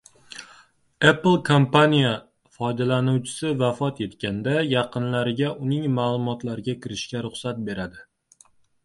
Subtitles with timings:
[1.09, 2.13] Apple kompaniya
[2.55, 8.03] foydalanuvchisi vafot etganda yaqinlariga uning ma’lumotlariga kirishga ruxsat beradi